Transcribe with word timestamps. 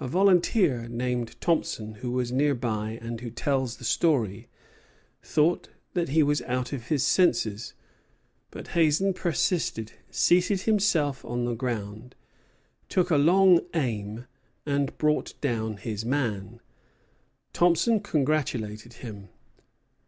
A 0.00 0.08
volunteer 0.08 0.88
named 0.88 1.40
Thompson, 1.40 1.94
who 2.02 2.10
was 2.10 2.32
near 2.32 2.52
by 2.52 2.98
and 3.00 3.20
who 3.20 3.30
tells 3.30 3.76
the 3.76 3.84
story, 3.84 4.48
thought 5.22 5.68
that 5.94 6.08
he 6.08 6.20
was 6.24 6.42
out 6.42 6.72
of 6.72 6.88
his 6.88 7.04
senses; 7.04 7.72
but 8.50 8.66
Hazen 8.74 9.14
persisted, 9.14 9.92
seated 10.10 10.62
himself 10.62 11.24
on 11.24 11.44
the 11.44 11.54
ground, 11.54 12.16
took 12.88 13.08
a 13.08 13.16
long 13.16 13.60
aim, 13.72 14.16
fired, 14.16 14.26
and 14.80 14.98
brought 14.98 15.40
down 15.40 15.76
his 15.76 16.04
man. 16.04 16.58
Thompson 17.52 18.00
congratulated 18.00 18.94
him. 18.94 19.28